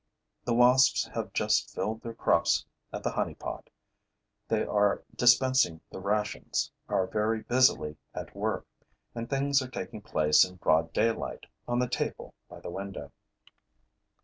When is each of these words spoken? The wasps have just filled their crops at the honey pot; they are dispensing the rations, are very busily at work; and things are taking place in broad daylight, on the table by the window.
The 0.45 0.55
wasps 0.55 1.05
have 1.13 1.31
just 1.31 1.75
filled 1.75 2.01
their 2.01 2.15
crops 2.15 2.65
at 2.91 3.03
the 3.03 3.11
honey 3.11 3.35
pot; 3.35 3.69
they 4.47 4.63
are 4.65 5.03
dispensing 5.15 5.79
the 5.91 5.99
rations, 5.99 6.71
are 6.89 7.05
very 7.05 7.43
busily 7.43 7.97
at 8.15 8.35
work; 8.35 8.65
and 9.13 9.29
things 9.29 9.61
are 9.61 9.69
taking 9.69 10.01
place 10.01 10.43
in 10.43 10.55
broad 10.55 10.91
daylight, 10.91 11.45
on 11.67 11.77
the 11.77 11.87
table 11.87 12.33
by 12.49 12.59
the 12.59 12.71
window. 12.71 13.11